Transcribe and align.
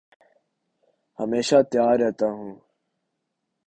ہمیشہ 1.19 1.57
تیار 1.71 1.95
رہتا 1.99 2.27
ہوں 2.31 2.51